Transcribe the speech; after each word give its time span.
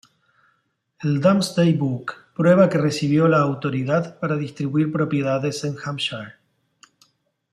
El 1.03 1.19
Domesday 1.21 1.73
Book 1.75 2.13
prueba 2.33 2.67
que 2.69 2.79
recibió 2.79 3.27
la 3.27 3.37
autoridad 3.37 4.17
para 4.19 4.35
distribuir 4.35 4.91
propiedades 4.91 5.63
en 5.63 5.75
Hampshire. 5.77 6.37